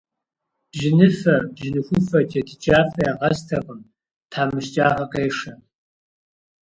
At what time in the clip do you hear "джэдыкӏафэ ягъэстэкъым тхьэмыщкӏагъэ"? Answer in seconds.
2.29-5.05